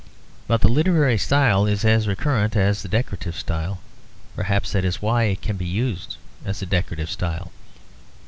But 0.47 0.61
the 0.61 0.67
literary 0.67 1.19
style 1.19 1.67
is 1.67 1.85
as 1.85 2.07
recurrent 2.07 2.55
as 2.57 2.81
the 2.81 2.87
decorative 2.89 3.35
style; 3.35 3.81
perhaps 4.35 4.71
that 4.71 4.83
is 4.83 4.99
why 4.99 5.25
it 5.25 5.43
can 5.43 5.57
be 5.57 5.67
used 5.67 6.17
as 6.43 6.59
a 6.59 6.65
decorative 6.65 7.11
style. 7.11 7.51